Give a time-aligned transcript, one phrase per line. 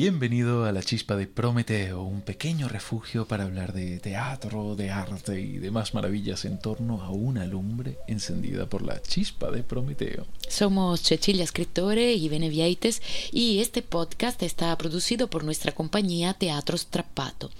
[0.00, 5.40] Bienvenido a la chispa de Prometeo, un pequeño refugio para hablar de teatro, de arte
[5.40, 10.24] y demás maravillas en torno a una lumbre encendida por la chispa de Prometeo.
[10.48, 17.50] Somos Cecilia Scrittore y Benevieites y este podcast está producido por nuestra compañía Teatro Strappato.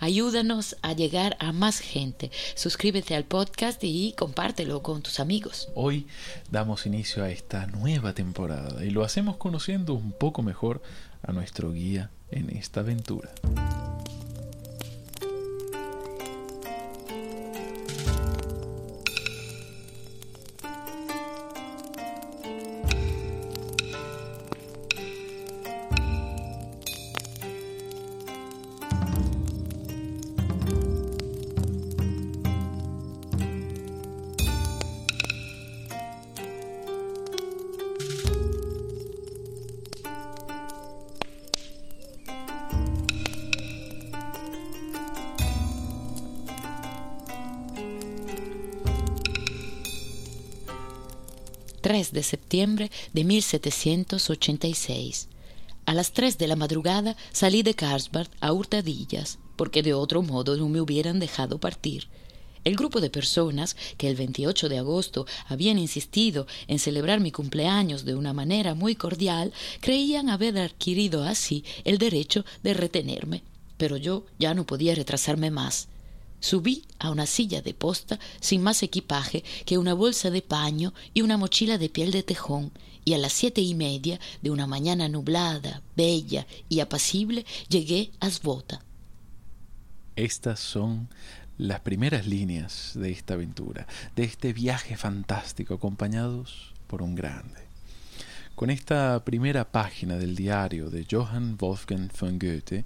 [0.00, 2.32] Ayúdanos a llegar a más gente.
[2.56, 5.68] Suscríbete al podcast y compártelo con tus amigos.
[5.76, 6.08] Hoy
[6.50, 10.82] damos inicio a esta nueva temporada y lo hacemos conociendo un poco mejor
[11.26, 13.30] a nuestro guía en esta aventura.
[51.94, 55.28] 3 de septiembre de 1786.
[55.86, 60.56] A las 3 de la madrugada salí de Carlsbad a hurtadillas, porque de otro modo
[60.56, 62.08] no me hubieran dejado partir.
[62.64, 68.04] El grupo de personas que el 28 de agosto habían insistido en celebrar mi cumpleaños
[68.04, 73.44] de una manera muy cordial creían haber adquirido así el derecho de retenerme,
[73.76, 75.86] pero yo ya no podía retrasarme más.
[76.44, 81.22] Subí a una silla de posta sin más equipaje que una bolsa de paño y
[81.22, 82.70] una mochila de piel de tejón,
[83.02, 88.28] y a las siete y media de una mañana nublada, bella y apacible llegué a
[88.28, 88.82] Svota.
[90.16, 91.08] Estas son
[91.56, 97.62] las primeras líneas de esta aventura, de este viaje fantástico acompañados por un grande.
[98.54, 102.84] Con esta primera página del diario de Johann Wolfgang von Goethe,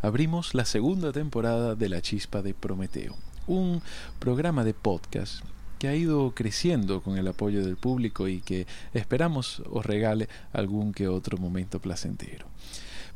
[0.00, 3.82] abrimos la segunda temporada de La Chispa de Prometeo, un
[4.18, 5.42] programa de podcast
[5.78, 10.92] que ha ido creciendo con el apoyo del público y que esperamos os regale algún
[10.92, 12.46] que otro momento placentero.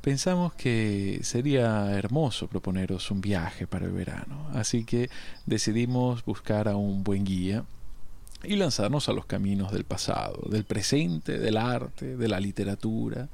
[0.00, 5.10] Pensamos que sería hermoso proponeros un viaje para el verano, así que
[5.46, 7.64] decidimos buscar a un buen guía
[8.42, 13.28] y lanzarnos a los caminos del pasado, del presente, del arte, de la literatura.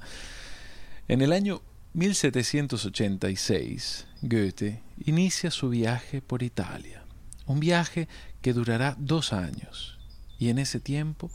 [1.07, 1.63] En el año
[1.95, 7.03] 1786, Goethe inicia su viaje por Italia,
[7.47, 8.09] un viaje
[8.43, 9.99] que durará dos años,
[10.39, 11.31] y en ese tiempo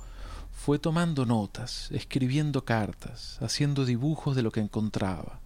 [0.51, 5.39] fue tomando notas, escribiendo cartas, haciendo dibujos de lo que encontraba.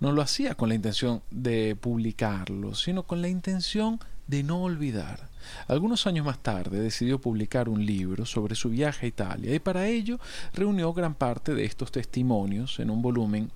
[0.00, 5.28] No lo hacía con la intención de publicarlo, sino con la intención de no olvidar.
[5.68, 9.88] Algunos años más tarde decidió publicar un libro sobre su viaje a Italia y para
[9.88, 10.18] ello
[10.54, 13.50] reunió gran parte de estos testimonios en un volumen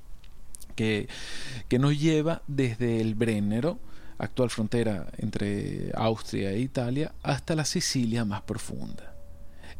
[0.78, 3.78] que, nos lleva desde el Brennero,
[4.18, 9.14] actual frontera entre Austria e Italia, hasta la Sicilia más profunda.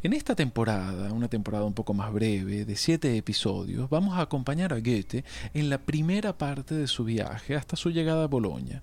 [0.01, 4.71] En esta temporada, una temporada un poco más breve, de siete episodios, vamos a acompañar
[4.71, 8.81] a Goethe en la primera parte de su viaje hasta su llegada a Bolonia.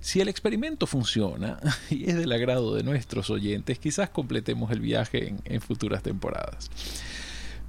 [0.00, 1.58] Si el experimento funciona
[1.90, 6.70] y es del agrado de nuestros oyentes, quizás completemos el viaje en, futuras temporadas.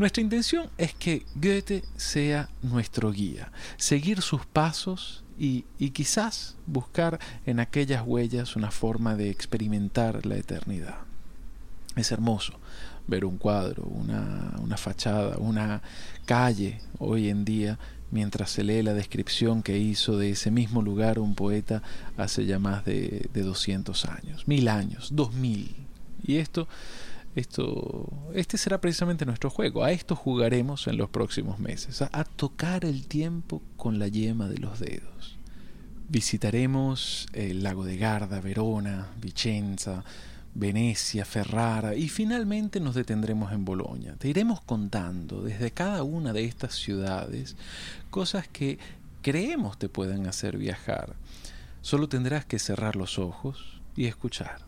[0.02, 7.60] Nuestra intención es que Goethe sea nuestro guía, seguir sus pasos y, quizás buscar en
[7.60, 10.96] aquellas huellas una forma de experimentar la eternidad.
[11.96, 12.54] Es hermoso
[13.06, 15.84] ver un cuadro, una, una fachada, una
[16.26, 17.78] calle hoy en día
[18.10, 21.84] mientras se lee la descripción que hizo de ese mismo lugar un poeta
[22.18, 25.76] hace ya más de, de 200 años, mil años, dos mil.
[26.24, 26.68] Y esto,
[27.36, 29.84] esto, este será precisamente nuestro juego.
[29.84, 34.58] A esto jugaremos en los próximos meses, a, tocar el tiempo con la yema de
[34.58, 35.38] los dedos.
[36.10, 40.04] Visitaremos el lago de Garda, Verona, Vicenza,
[40.54, 44.16] Venecia, Ferrara y finalmente nos detendremos en Bolonia.
[44.18, 47.56] Te iremos contando desde cada una de estas ciudades
[48.10, 48.78] cosas que
[49.22, 51.16] creemos te pueden hacer viajar.
[51.82, 54.60] Solo tendrás que cerrar los ojos y escuchar.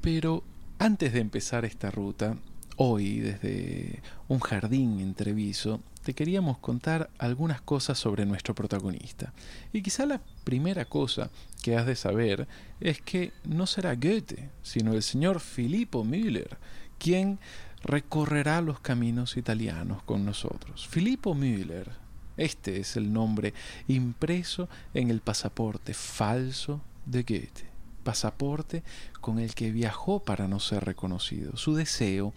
[0.00, 0.44] Pero
[0.78, 2.36] antes de empezar esta ruta,
[2.76, 9.32] hoy desde un jardín en Treviso, te queríamos contar algunas cosas sobre nuestro protagonista.
[9.72, 11.30] Y quizá la primera cosa
[11.62, 12.46] que has de saber
[12.80, 16.58] es que no será Goethe, sino el señor Filippo Müller,
[16.98, 17.38] quien
[17.82, 20.86] recorrerá los caminos italianos con nosotros.
[20.88, 21.90] Filippo Müller,
[22.36, 23.54] este es el nombre
[23.88, 27.73] impreso en el pasaporte falso de Goethe,
[28.04, 28.84] pasaporte
[29.20, 31.56] con el que viajó para no ser reconocido.
[31.56, 32.32] Su deseo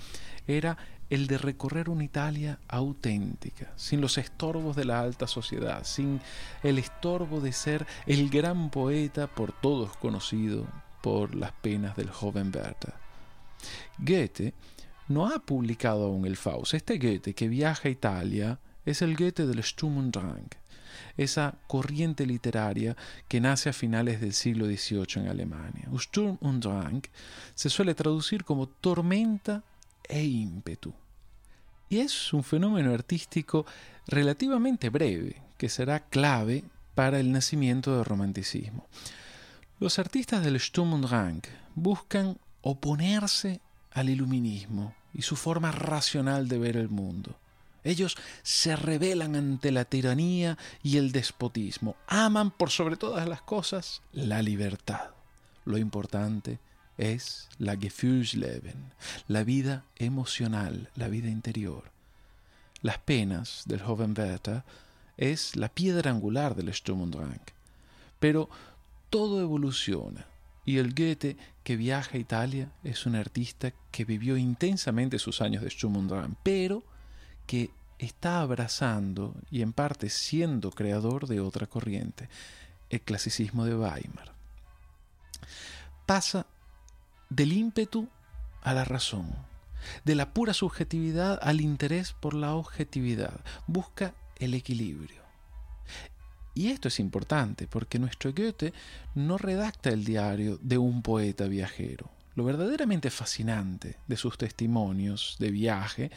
[0.47, 0.77] era
[1.09, 6.19] el de recorrer una Italia auténtica, sin los estorbos de la alta sociedad, sin
[6.63, 10.67] el estorbo de ser el gran poeta por todos conocido
[11.01, 12.93] por las penas del joven Werther.
[13.97, 14.53] Goethe
[15.07, 16.73] no ha publicado aún el Faust.
[16.73, 20.49] Este Goethe que viaja a Italia es el Goethe del Sturm und Drang,
[21.17, 22.95] esa corriente literaria
[23.27, 25.89] que nace a finales del siglo XVIII en Alemania.
[25.97, 27.03] Sturm und Drang
[27.55, 29.63] se suele traducir como tormenta
[30.07, 30.93] e ímpetu.
[31.89, 33.65] Y es un fenómeno artístico
[34.07, 36.63] relativamente breve, que será clave
[36.95, 38.85] para el nacimiento del romanticismo.
[39.79, 41.41] Los artistas del Sturm und Drang
[41.75, 43.61] buscan oponerse
[43.91, 47.37] al iluminismo y su forma racional de ver el mundo.
[47.87, 51.95] Ellos se rebelan ante la tiranía y el despotismo.
[52.07, 55.11] Aman por sobre todas las cosas la libertad.
[55.63, 56.59] Lo importante
[56.97, 58.91] es la Gefühlsleben,
[59.29, 61.91] la vida emocional, la vida interior.
[62.81, 64.63] Las penas del joven Werther
[65.15, 67.39] es la piedra angular del Sturm und Drang.
[68.19, 68.49] Pero
[69.09, 70.27] todo evoluciona
[70.65, 75.63] y el Goethe que viaja a Italia es un artista que vivió intensamente sus años
[75.63, 76.83] de Sturm und pero
[77.47, 82.29] que está abrazando y en parte siendo creador de otra corriente,
[82.89, 84.33] el clasicismo de Weimar.
[86.05, 86.45] Pasa
[87.29, 88.07] del ímpetu
[88.61, 89.35] a la razón,
[90.05, 95.21] de la pura subjetividad al interés por la objetividad, busca el equilibrio.
[96.53, 98.73] Y esto es importante porque nuestro Goethe
[99.13, 102.09] no redacta el diario de un poeta viajero.
[102.37, 106.11] Lo verdaderamente fascinante de sus testimonios de viaje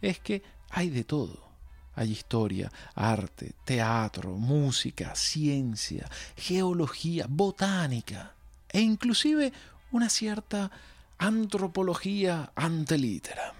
[0.00, 1.50] es que hay de todo.
[1.96, 8.32] Hay historia, arte, teatro, música, ciencia, geología, botánica
[8.70, 9.52] e inclusive
[9.92, 10.70] una cierta
[11.18, 13.52] antropología antelítera.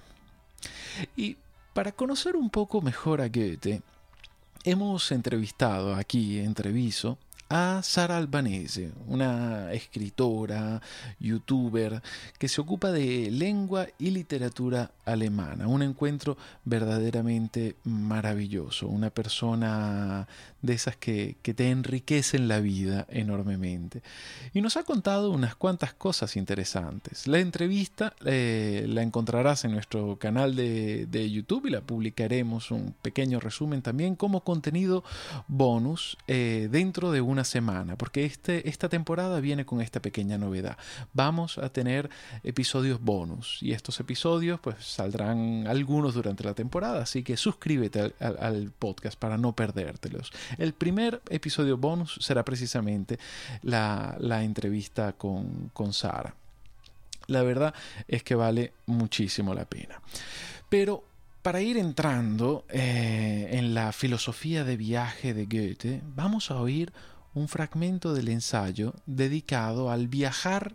[1.16, 1.36] Y
[1.74, 3.82] para conocer un poco mejor a Goethe,
[4.64, 7.18] hemos entrevistado aquí en Treviso
[7.48, 10.82] a Sara Albanese, una escritora,
[11.20, 12.02] youtuber,
[12.38, 15.69] que se ocupa de lengua y literatura alemana.
[15.69, 20.26] Un encuentro verdaderamente maravilloso, una persona
[20.66, 24.02] de esas que, te enriquecen la vida enormemente.
[24.52, 27.26] Y nos ha contado unas cuantas cosas interesantes.
[27.26, 33.40] La entrevista eh, la encontrarás en nuestro canal de, YouTube y la publicaremos un pequeño
[33.40, 35.02] resumen también como contenido
[35.48, 40.76] bonus eh, dentro de una semana, porque este, esta temporada viene con esta pequeña novedad.
[41.14, 42.10] Vamos a tener
[42.42, 48.72] episodios bonus y estos episodios pues saldrán algunos durante la temporada, así que suscríbete al
[48.78, 50.32] podcast para no perdértelos.
[50.58, 53.18] El primer episodio bonus será precisamente
[53.62, 56.34] la, entrevista con, con Sara.
[57.26, 57.74] La verdad
[58.06, 60.00] es que vale muchísimo la pena.
[60.68, 61.04] Pero
[61.42, 66.92] para ir entrando eh, en la filosofía de viaje de Goethe, vamos a oír
[67.34, 70.74] un fragmento del ensayo dedicado al viajar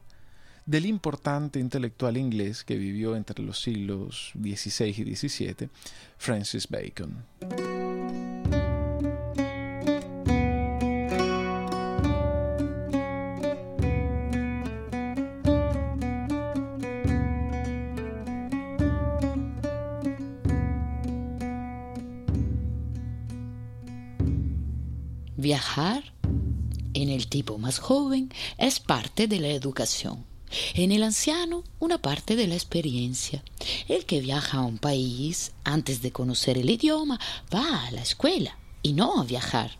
[0.65, 5.69] del importante intelectual inglés que vivió entre los siglos XVI y XVII,
[6.17, 7.25] Francis Bacon.
[25.41, 26.03] Viajar
[26.93, 30.23] en el tipo más joven es parte de la educación.
[30.75, 33.43] En el anciano, una parte de la experiencia.
[33.87, 37.19] El que viaja a un país antes de conocer el idioma
[37.51, 39.79] va a la escuela y no a viajar.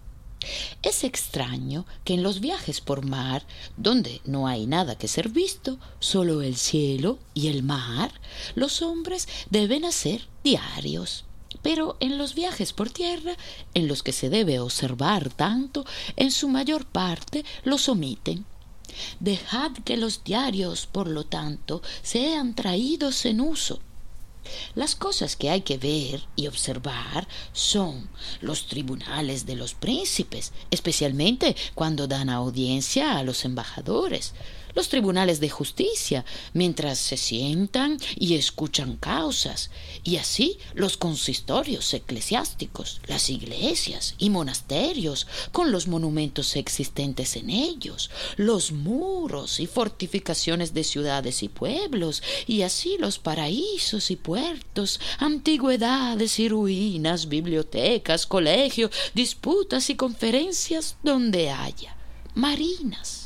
[0.82, 3.46] Es extraño que en los viajes por mar,
[3.78, 8.12] donde no hay nada que ser visto, solo el cielo y el mar,
[8.56, 11.26] los hombres deben hacer diarios.
[11.62, 13.36] Pero en los viajes por tierra,
[13.74, 18.46] en los que se debe observar tanto, en su mayor parte los omiten.
[19.20, 23.80] Dejad que los diarios, por lo tanto, sean traídos en uso.
[24.76, 28.10] Las cosas que hay que ver y observar son
[28.42, 34.34] los tribunales de los príncipes, especialmente cuando dan audiencia a los embajadores,
[34.74, 39.70] los tribunales de justicia, mientras se sientan y escuchan causas,
[40.04, 48.10] y así los consistorios eclesiásticos, las iglesias y monasterios, con los monumentos existentes en ellos,
[48.38, 56.40] los muros y fortificaciones de ciudades y pueblos, y así los paraísos y puertos, antigüedades
[56.40, 61.96] y ruinas, bibliotecas, colegios, disputas y conferencias donde haya
[62.34, 63.21] marinas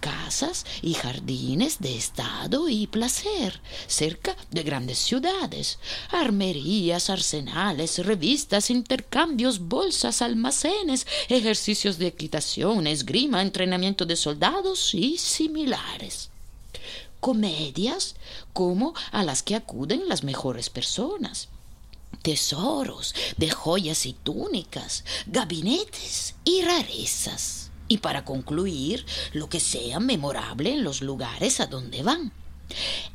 [0.00, 5.78] casas y jardines de estado y placer, cerca de grandes ciudades,
[6.10, 16.30] armerías, arsenales, revistas, intercambios, bolsas, almacenes, ejercicios de equitación, esgrima, entrenamiento de soldados y similares.
[17.20, 18.16] Comedias
[18.52, 21.48] como a las que acuden las mejores personas
[22.22, 30.72] tesoros de joyas y túnicas, gabinetes y rarezas y para concluir lo que sea memorable
[30.72, 32.32] en los lugares a donde van.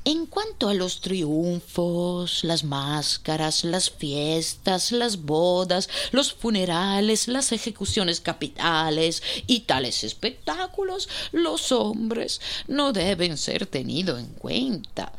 [0.04, 8.20] En cuanto a los triunfos, las máscaras, las fiestas, las bodas, los funerales, las ejecuciones
[8.20, 15.14] capitales y tales espectáculos, los hombres no deben ser tenidos en cuenta.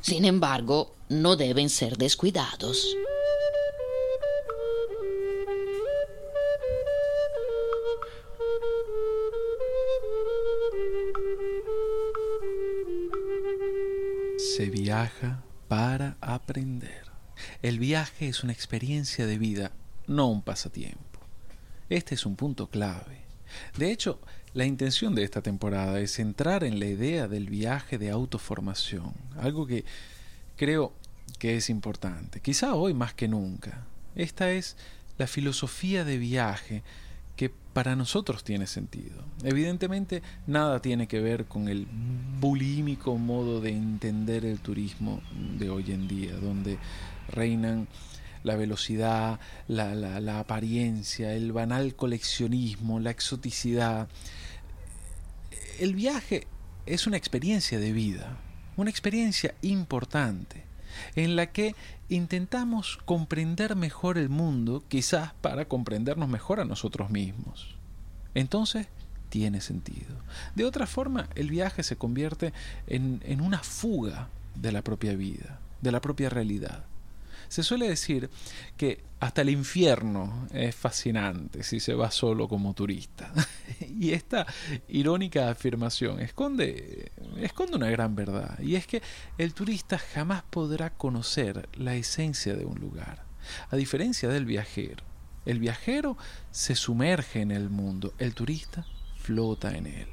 [0.00, 2.96] Sin embargo, no deben ser descuidados.
[14.56, 17.02] Se viaja para aprender.
[17.60, 19.72] El viaje es una experiencia de vida,
[20.06, 21.20] no un pasatiempo.
[21.90, 23.20] Este es un punto clave.
[23.76, 24.18] De hecho,
[24.54, 29.66] la intención de esta temporada es entrar en la idea del viaje de autoformación, algo
[29.66, 29.84] que
[30.56, 30.94] creo
[31.38, 33.84] que es importante, quizá hoy más que nunca.
[34.14, 34.78] Esta es
[35.18, 36.82] la filosofía de viaje
[37.36, 39.22] que para nosotros tiene sentido.
[39.44, 41.86] Evidentemente nada tiene que ver con el
[42.40, 45.20] bulímico modo de entender el turismo
[45.58, 46.78] de hoy en día, donde
[47.28, 47.86] reinan
[48.42, 54.08] la velocidad, la, la, apariencia, el banal coleccionismo, la exoticidad.
[55.78, 56.46] El viaje
[56.86, 58.38] es una experiencia de vida,
[58.76, 60.65] una experiencia importante
[61.14, 61.74] en la que
[62.08, 67.74] intentamos comprender mejor el mundo, quizás para comprendernos mejor a nosotros mismos.
[68.34, 68.88] Entonces,
[69.28, 70.14] tiene sentido.
[70.54, 72.52] De otra forma, el viaje se convierte
[72.86, 76.84] en, en una fuga de la propia vida, de la propia realidad.
[77.48, 78.30] Se suele decir
[78.76, 83.32] que hasta el infierno es fascinante si se va solo como turista.
[83.80, 84.46] y esta
[84.88, 89.02] irónica afirmación esconde, esconde una gran verdad, y es que
[89.38, 93.24] el turista jamás podrá conocer la esencia de un lugar,
[93.70, 95.04] a diferencia del viajero.
[95.46, 96.16] El viajero
[96.50, 98.84] se sumerge en el mundo, el turista
[99.16, 100.08] flota en él.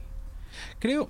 [0.79, 1.09] Creo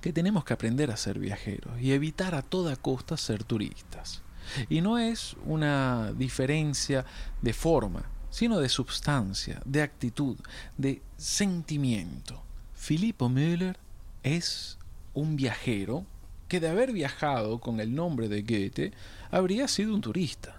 [0.00, 4.22] que tenemos que aprender a ser viajeros y evitar a toda costa ser turistas.
[4.68, 7.04] Y no es una diferencia
[7.40, 10.36] de forma, sino de substancia, de actitud,
[10.76, 12.42] de sentimiento.
[12.74, 13.78] Filippo Müller
[14.22, 14.78] es
[15.14, 16.06] un viajero
[16.48, 18.92] que de haber viajado con el nombre de Goethe
[19.30, 20.56] habría sido un turista.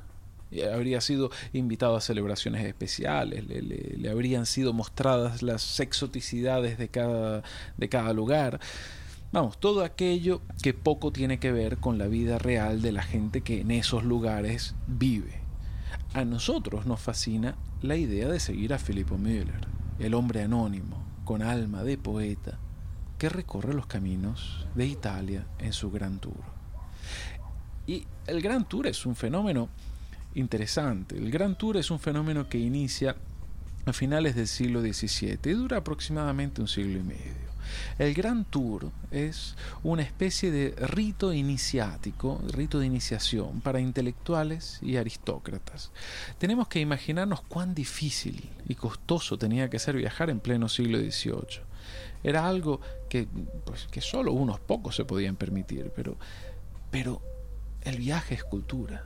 [0.71, 7.41] Habría sido invitado a celebraciones especiales, le, le habrían sido mostradas las exoticidades de cada,
[7.77, 8.59] de cada lugar.
[9.33, 13.41] Vamos, todo aquello que poco tiene que ver con la vida real de la gente
[13.41, 15.39] que en esos lugares vive.
[16.13, 19.65] A nosotros nos fascina la idea de seguir a Filippo Müller,
[19.97, 22.59] el hombre anónimo, con alma de poeta,
[23.17, 26.43] que recorre los caminos de Italia en su Gran Tour.
[27.87, 29.67] Y el Gran Tour es un fenómeno
[30.35, 31.17] interesante.
[31.17, 33.15] El Gran Tour es un fenómeno que inicia
[33.87, 37.42] a finales del siglo XVII y dura aproximadamente un siglo y medio.
[37.97, 44.97] El Gran Tour es una especie de rito iniciático, rito de iniciación para intelectuales y
[44.97, 45.91] aristócratas.
[46.37, 51.61] Tenemos que imaginarnos cuán difícil y costoso tenía que ser viajar en pleno siglo XVIII.
[52.23, 52.79] Era algo
[53.09, 53.27] que,
[53.65, 56.17] pues, que solo unos pocos se podían permitir, pero,
[56.89, 57.21] pero
[57.81, 59.05] el viaje es cultura,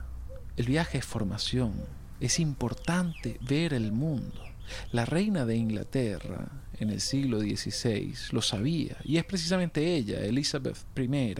[0.56, 1.74] el viaje es formación,
[2.20, 4.44] es importante ver el mundo.
[4.92, 6.48] La reina de Inglaterra
[6.80, 11.34] en el siglo XVI lo sabía y es precisamente ella, Elizabeth I,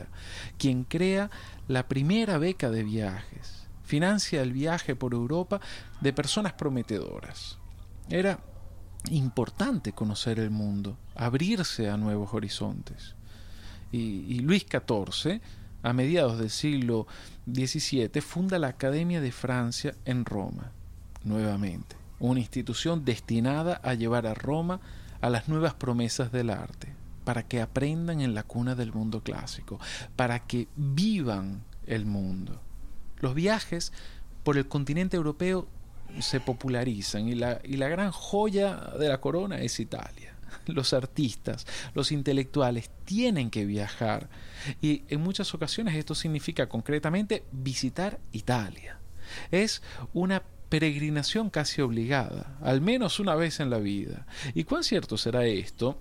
[0.59, 1.31] quien crea
[1.69, 5.61] la primera beca de viajes, financia el viaje por Europa
[6.01, 7.59] de personas prometedoras.
[8.09, 8.41] Era
[9.11, 13.15] importante conocer el mundo, abrirse a nuevos horizontes.
[13.91, 15.41] Y, Luis XIV,
[15.83, 17.07] a mediados del siglo
[17.47, 20.73] XVII, funda la Academia de Francia en Roma,
[21.25, 24.81] nuevamente una institución destinada a llevar a Roma
[25.21, 26.95] a las nuevas promesas del arte,
[27.25, 29.79] para que aprendan en la cuna del mundo clásico,
[30.17, 32.61] para que vivan el mundo.
[33.21, 33.93] Los viajes
[34.45, 35.69] por el continente europeo
[36.21, 40.35] se popularizan y la, y la gran joya de la corona es Italia.
[40.67, 44.31] Los artistas, los intelectuales tienen que viajar
[44.81, 48.99] y en muchas ocasiones esto significa concretamente visitar Italia.
[49.51, 49.83] Es
[50.15, 54.27] una peregrinación casi obligada, al menos una vez en la vida.
[54.55, 56.01] ¿Y cuán cierto será esto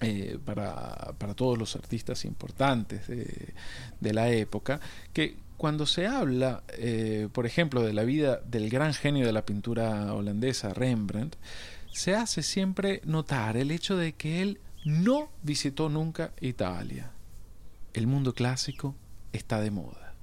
[0.00, 4.80] eh, para, todos los artistas importantes de, la época,
[5.12, 9.44] que cuando se habla, eh, por ejemplo, de la vida del gran genio de la
[9.44, 11.34] pintura holandesa, Rembrandt,
[11.92, 17.10] se hace siempre notar el hecho de que él no visitó nunca Italia.
[17.92, 18.94] El mundo clásico
[19.32, 20.14] está de moda.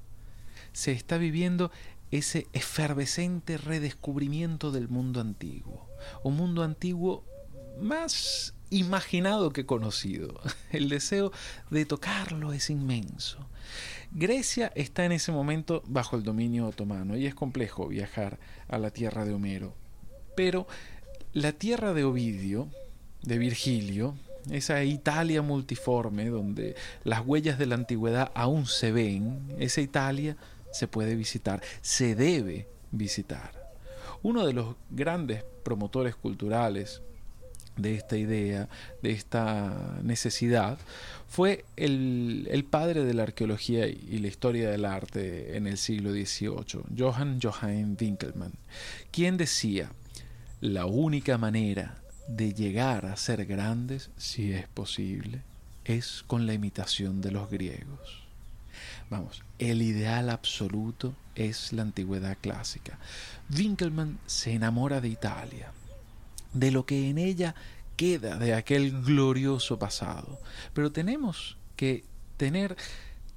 [0.72, 1.70] Se está viviendo
[2.12, 5.88] ese efervescente redescubrimiento del mundo antiguo.
[6.24, 7.24] Un mundo antiguo
[7.80, 10.40] más imaginado que conocido.
[10.72, 11.32] El deseo
[11.70, 13.48] de tocarlo es inmenso.
[14.12, 18.92] Grecia está en ese momento bajo el dominio otomano y es complejo viajar a la
[18.92, 19.76] tierra de Homero.
[20.36, 20.68] Pero
[21.34, 22.70] la tierra de Ovidio,
[23.24, 24.16] de Virgilio,
[24.52, 30.38] esa Italia multiforme donde las huellas de la antigüedad aún se ven, esa Italia
[30.76, 33.52] se puede visitar, se debe visitar.
[34.24, 37.02] Uno de los grandes promotores culturales
[37.78, 38.70] de esta idea,
[39.02, 40.78] de esta necesidad,
[41.28, 46.84] fue el, padre de la arqueología y la historia del arte en el siglo XVIII,
[46.98, 48.54] Johann Johann Winkelmann,
[49.12, 49.92] quien decía,
[50.62, 55.42] la única manera de llegar a ser grandes, si es posible,
[55.84, 58.25] es con la imitación de los griegos.
[59.10, 62.98] Vamos, el ideal absoluto es la antigüedad clásica.
[63.56, 65.72] Winkelmann se enamora de Italia,
[66.54, 67.56] de lo que en ella
[67.96, 70.40] queda de aquel glorioso pasado.
[70.74, 72.04] Pero tenemos que
[72.38, 72.76] tener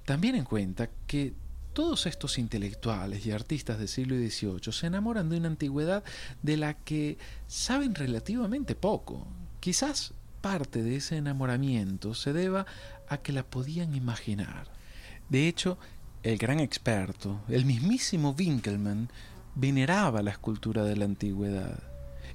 [0.05, 1.35] también en cuenta que
[1.73, 6.03] todos estos intelectuales y artistas del siglo XVIII se enamoran de una antigüedad
[6.43, 9.27] de la que saben relativamente poco.
[9.61, 12.67] Quizás parte de ese enamoramiento se deba
[13.09, 14.67] a que la podían imaginar.
[15.28, 15.78] De hecho,
[16.23, 19.11] el gran experto, el mismísimo Winkelmann,
[19.54, 21.82] veneraba la escultura de la antigüedad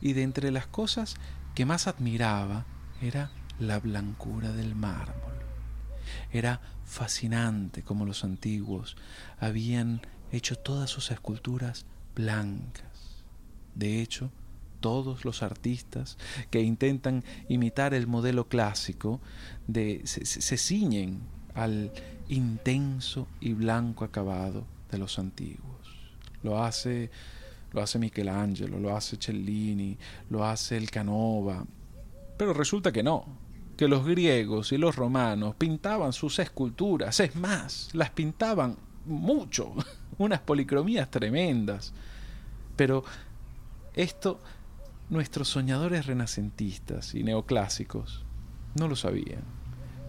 [0.01, 1.15] y de entre las cosas
[1.55, 2.65] que más admiraba
[3.01, 5.33] era la blancura del mármol.
[6.31, 8.97] Era fascinante como los antiguos
[9.39, 11.85] habían hecho todas sus esculturas
[12.15, 13.23] blancas.
[13.75, 14.31] De hecho,
[14.79, 16.17] todos los artistas
[16.51, 19.21] que intentan imitar el modelo clásico
[19.67, 21.21] de, se, se ciñen
[21.55, 21.91] al
[22.29, 25.71] intenso y blanco acabado de los antiguos.
[26.41, 27.09] Lo hace
[27.73, 29.97] lo hace Michelangelo, lo hace Cellini,
[30.29, 31.65] lo hace el Canova.
[32.37, 33.25] Pero resulta que no,
[33.75, 39.73] que los griegos y los romanos pintaban sus esculturas, es más, las pintaban mucho,
[40.19, 41.93] unas policromías tremendas.
[42.75, 43.03] Pero
[43.95, 44.39] esto
[45.09, 48.23] nuestros soñadores renacentistas y neoclásicos
[48.75, 49.43] no lo sabían.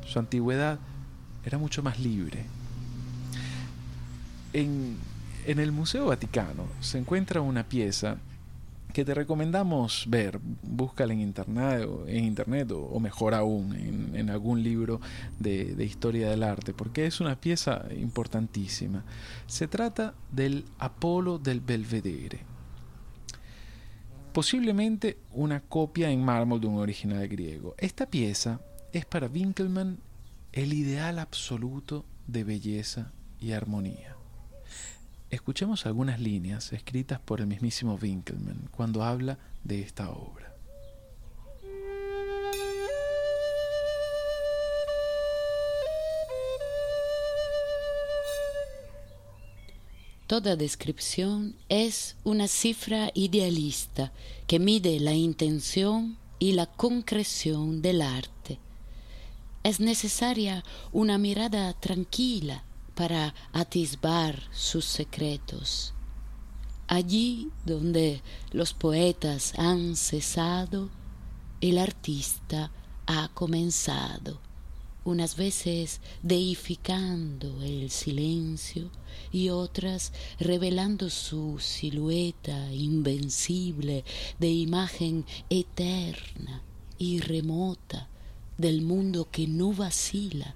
[0.07, 0.79] Su antigüedad
[1.45, 2.45] era mucho más libre.
[4.53, 4.99] En
[5.47, 8.19] el Museo Vaticano se encuentra una pieza
[8.95, 13.75] que te recomendamos ver, búscala en internet, o, mejor aún
[14.15, 15.01] en, algún libro
[15.41, 19.05] de, de, historia del arte, porque es una pieza importantísima.
[19.49, 22.39] Se trata del Apolo del Belvedere,
[24.33, 27.75] posiblemente una copia en mármol de un original griego.
[27.77, 28.61] Esta pieza
[28.93, 29.99] es para Winkelmann
[30.55, 34.17] el ideal absoluto de belleza y armonía.
[35.29, 40.55] Escuchemos algunas líneas escritas por el mismísimo Winkelmann cuando habla de esta obra.
[50.29, 54.13] Toda descripción es una cifra idealista
[54.47, 58.61] que mide la intención y la concreción del arte.
[59.65, 65.95] Es necesaria una mirada tranquila para atisbar sus secretos.
[66.87, 68.21] Allí donde
[68.53, 70.91] los poetas han cesado,
[71.63, 72.73] el artista
[73.07, 74.39] ha comenzado,
[75.03, 78.91] unas veces deificando el silencio
[79.33, 84.05] y otras revelando su silueta invencible
[84.39, 86.63] de imagen eterna
[86.99, 88.11] y remota
[88.59, 90.55] del mundo que no vacila,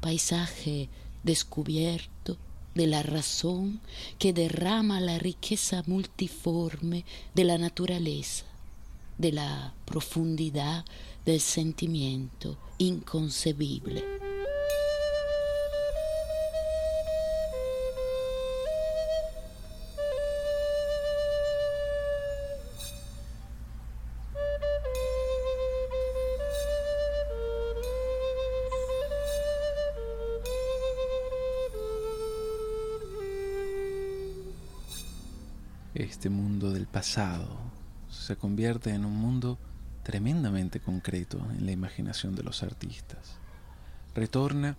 [0.00, 0.88] paisaje
[1.22, 2.36] descubierto
[2.74, 3.80] de la razón
[4.18, 8.44] que derrama la riqueza multiforme de la naturaleza,
[9.18, 10.84] de la profundidad
[11.24, 14.21] del sentimiento inconcebible.
[36.92, 37.48] Pasado
[38.10, 39.58] se convierte en un mundo
[40.02, 43.36] tremendamente concreto en la imaginación de los artistas.
[44.14, 44.76] Retorna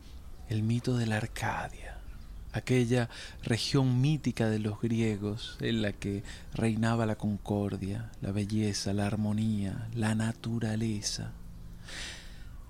[0.47, 1.97] el mito de la Arcadia,
[2.51, 3.09] aquella
[3.41, 6.23] región mítica de los griegos en la que
[6.53, 11.31] reinaba la concordia, la belleza, la armonía, la naturaleza.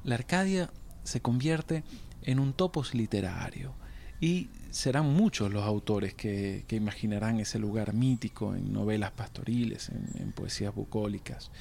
[0.06, 0.72] La Arcadia
[1.04, 1.84] se convierte
[2.22, 3.74] en un topos literario
[4.20, 10.74] y serán muchos los autores que, imaginarán ese lugar mítico en novelas pastoriles, en, poesías
[10.74, 11.52] bucólicas.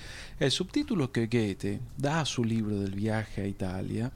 [0.40, 4.12] El subtítulo que Goethe da a su libro del viaje a Italia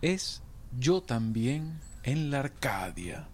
[0.00, 0.42] es
[0.78, 3.26] Yo también en la Arcadia.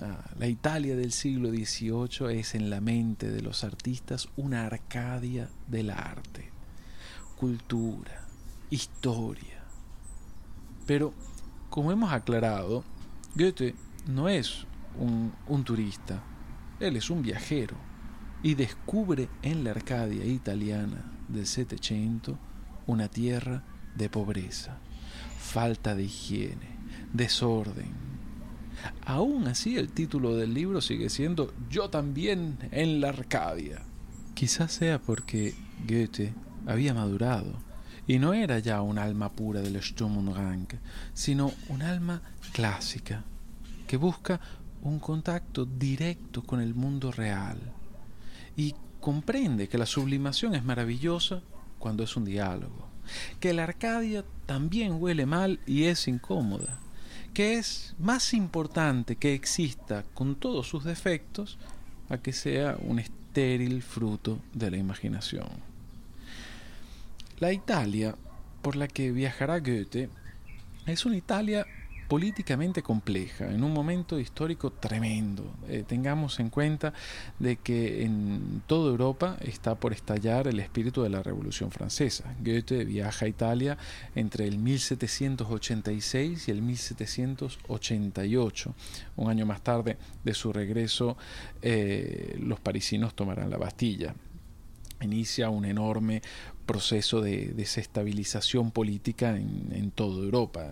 [0.00, 5.50] Ah, la Italia del siglo XVIII es en la mente de los artistas una Arcadia
[5.66, 6.48] del arte,
[7.36, 8.26] cultura,
[8.70, 9.64] historia.
[10.86, 11.12] Pero,
[11.68, 12.84] como hemos aclarado,
[13.34, 13.74] Goethe
[14.08, 14.66] no es
[14.98, 16.22] un, turista,
[16.80, 17.76] él es un viajero
[18.42, 22.38] y descubre en la Arcadia italiana del Setecento
[22.86, 23.62] una tierra
[23.94, 24.78] de pobreza,
[25.38, 26.76] falta de higiene,
[27.12, 27.92] desorden.
[29.04, 33.82] Aún así el título del libro sigue siendo Yo también en la Arcadia.
[34.34, 35.54] Quizás sea porque
[35.86, 36.34] Goethe
[36.66, 37.69] había madurado
[38.10, 40.66] y no era ya un alma pura del Sturm und Drang,
[41.14, 42.20] sino un alma
[42.52, 43.22] clásica,
[43.86, 44.40] que busca
[44.82, 47.60] un contacto directo con el mundo real
[48.56, 51.40] y comprende que la sublimación es maravillosa
[51.78, 52.88] cuando es un diálogo,
[53.38, 56.80] que la Arcadia también huele mal y es incómoda,
[57.32, 61.60] que es más importante que exista con todos sus defectos
[62.08, 65.69] a que sea un estéril fruto de la imaginación.
[67.40, 68.14] La Italia
[68.60, 70.10] por la que viajará Goethe
[70.84, 71.66] es una Italia
[72.06, 75.50] políticamente compleja, en un momento histórico tremendo.
[75.66, 76.92] Eh, tengamos en cuenta
[77.38, 82.34] de que en toda Europa está por estallar el espíritu de la Revolución Francesa.
[82.44, 83.78] Goethe viaja a Italia
[84.14, 88.74] entre el 1786 y el 1788.
[89.16, 91.16] Un año más tarde de su regreso,
[91.62, 94.14] eh, los parisinos tomarán la Bastilla
[95.04, 96.22] inicia un enorme
[96.72, 100.66] proceso de desestabilización política en, en toda Europa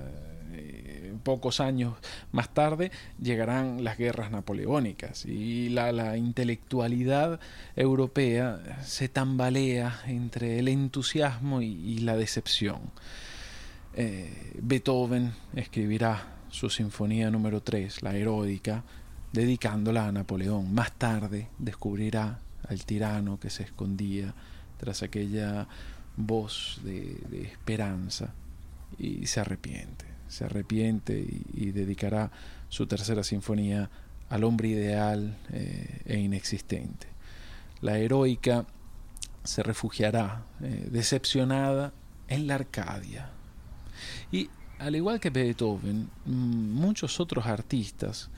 [1.19, 1.95] pocos años
[2.33, 7.41] más tarde llegarán las guerras napoleónicas y la, intelectualidad
[7.77, 12.81] europea se tambalea entre el entusiasmo y, la decepción.
[13.95, 18.85] Eh, Beethoven escribirá su sinfonía número 3, la heroica,
[19.33, 20.73] dedicándola a Napoleón.
[20.73, 24.35] Más tarde descubrirá al tirano que se escondía
[24.79, 25.69] tras aquella
[26.17, 28.33] voz de esperanza
[28.99, 32.31] y se arrepiente se arrepiente y, dedicará
[32.69, 33.91] su tercera sinfonía
[34.29, 37.07] al hombre ideal eh, e inexistente.
[37.81, 38.67] La heroica
[39.43, 41.93] se refugiará eh, decepcionada
[42.29, 43.31] en la Arcadia.
[44.31, 48.29] Y al igual que Beethoven, muchos otros artistas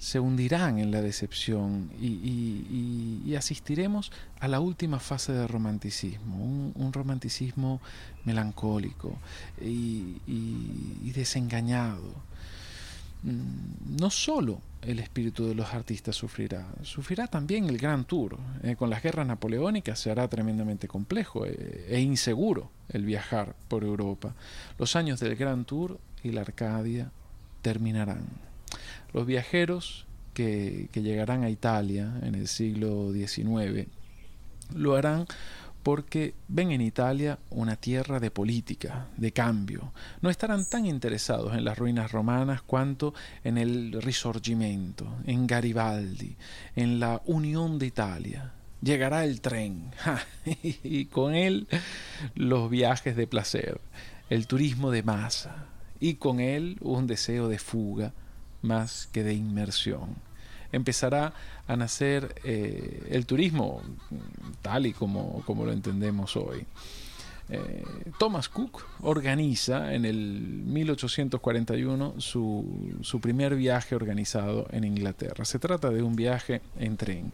[0.00, 4.10] se hundirán en la decepción y, asistiremos
[4.40, 6.36] a la última fase del romanticismo,
[6.74, 7.80] un, romanticismo
[8.24, 9.16] melancólico
[9.60, 12.14] y, desengañado.
[13.22, 18.38] Mm, no solo el espíritu de los artistas sufrirá, sufrirá también el Gran Tour.
[18.62, 23.84] Eh, con las guerras napoleónicas se hará tremendamente complejo eh, e inseguro el viajar por
[23.84, 24.34] Europa.
[24.78, 27.12] Los años del Gran Tour y la Arcadia
[27.60, 28.49] terminarán.
[29.12, 33.88] Los viajeros que, llegarán a Italia en el siglo XIX
[34.74, 35.26] lo harán
[35.82, 39.92] porque ven en Italia una tierra de política, de cambio.
[40.20, 46.36] No estarán tan interesados en las ruinas romanas cuanto en el Risorgimento, en Garibaldi,
[46.76, 48.52] en la unión de Italia.
[48.82, 49.90] Llegará el tren
[50.84, 51.66] y con él
[52.34, 53.80] los viajes de placer,
[54.28, 55.66] el turismo de masa
[55.98, 58.12] y con él un deseo de fuga
[58.62, 60.16] más que de inmersión.
[60.72, 61.32] Empezará
[61.66, 63.82] a nacer eh, el turismo
[64.62, 66.66] tal y como, como lo entendemos hoy.
[67.48, 67.84] Eh,
[68.18, 75.44] Thomas Cook organiza en el 1841 su, su, primer viaje organizado en Inglaterra.
[75.44, 77.32] Se trata de un viaje en tren.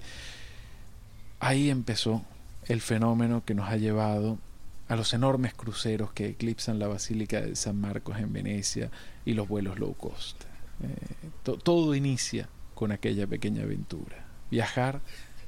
[1.38, 2.24] Ahí empezó
[2.66, 4.38] el fenómeno que nos ha llevado
[4.88, 8.90] a los enormes cruceros que eclipsan la Basílica de San Marcos en Venecia
[9.24, 10.44] y los vuelos low cost.
[10.82, 14.26] Eh, todo inicia con aquella pequeña aventura.
[14.50, 15.00] Viajar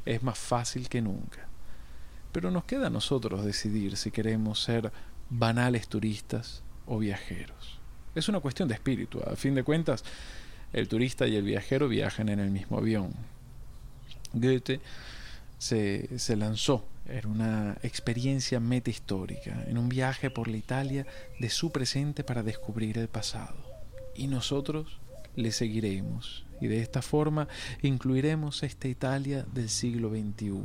[0.05, 1.47] es más fácil que nunca.
[2.33, 4.93] Pero nos queda a nosotros decidir si queremos ser
[5.31, 7.79] banales turistas o viajeros.
[8.15, 9.21] Es una cuestión de espíritu.
[9.21, 10.05] A fin de cuentas,
[10.73, 13.13] el turista y el viajero viajan en el mismo avión.
[14.33, 14.81] Goethe
[15.59, 21.07] se, se lanzó en una experiencia metahistórica, en un viaje por la Italia
[21.39, 23.57] de su presente para descubrir el pasado.
[24.15, 24.99] Y nosotros
[25.39, 27.49] le seguiremos y de esta forma
[27.81, 30.63] incluiremos esta Italia del siglo XXI,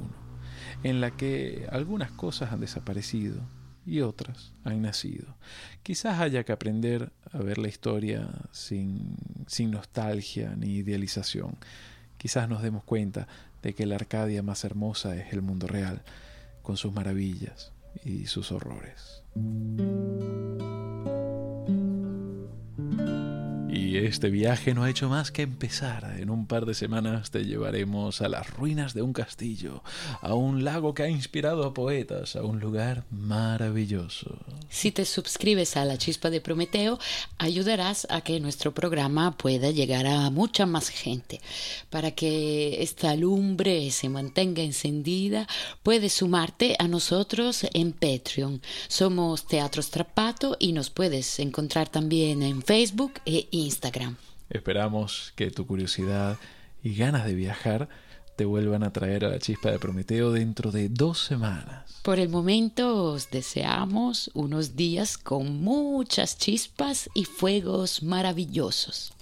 [0.83, 3.41] en la que algunas cosas han desaparecido
[3.86, 5.36] y otras han nacido.
[5.83, 9.15] Quizás haya que aprender a ver la historia sin,
[9.47, 11.57] sin nostalgia ni idealización.
[12.17, 13.27] Quizás nos demos cuenta
[13.62, 16.01] de que la Arcadia más hermosa es el mundo real,
[16.63, 17.71] con sus maravillas
[18.03, 19.21] y sus horrores.
[23.97, 26.15] Este viaje no ha hecho más que empezar.
[26.19, 29.84] En un par de semanas te llevaremos a las ruinas de un castillo,
[30.21, 34.36] a un lago que ha inspirado a poetas, a un lugar maravilloso.
[34.69, 36.97] Si te suscribes a la chispa de Prometeo,
[37.38, 41.39] ayudarás a que nuestro programa pueda llegar a mucha más gente.
[41.91, 45.47] Para que esta lumbre se mantenga encendida,
[45.84, 48.62] puedes sumarte a nosotros en Patreon.
[48.88, 53.83] Somos Teatro Strapato y nos puedes encontrar también en Facebook e Instagram.
[53.84, 54.15] Instagram.
[54.50, 56.38] Esperamos que tu curiosidad
[56.84, 57.89] y ganas de viajar
[58.36, 62.00] te vuelvan a traer a la chispa de Prometeo dentro de dos semanas.
[62.02, 69.13] Por el momento os deseamos unos días con muchas chispas y fuegos maravillosos.